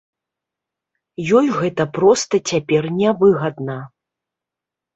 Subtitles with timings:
[1.41, 3.79] Ёй гэта проста цяпер нявыгадна!